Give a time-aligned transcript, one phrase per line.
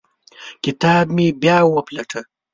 [0.63, 2.21] کتاب مې بیا وپلټه.